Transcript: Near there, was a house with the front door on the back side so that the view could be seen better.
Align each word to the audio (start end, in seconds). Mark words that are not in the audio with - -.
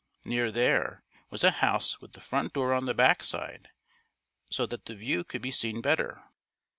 Near 0.25 0.49
there, 0.49 1.03
was 1.29 1.43
a 1.43 1.51
house 1.51 2.01
with 2.01 2.13
the 2.13 2.21
front 2.21 2.53
door 2.53 2.73
on 2.73 2.85
the 2.85 2.95
back 2.95 3.21
side 3.21 3.69
so 4.49 4.65
that 4.65 4.85
the 4.85 4.95
view 4.95 5.23
could 5.23 5.43
be 5.43 5.51
seen 5.51 5.79
better. 5.79 6.23